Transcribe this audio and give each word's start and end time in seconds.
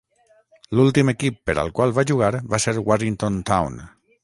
L'últim 0.77 1.11
equip 1.13 1.37
per 1.51 1.55
al 1.65 1.69
qual 1.79 1.95
va 1.99 2.05
jugar 2.13 2.33
va 2.55 2.61
ser 2.65 2.75
Warrington 2.91 3.41
Town. 3.53 3.81